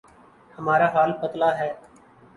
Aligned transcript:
ہمارا 0.57 0.87
حال 0.93 1.11
پتلا 1.21 1.49
ہے۔ 1.59 1.71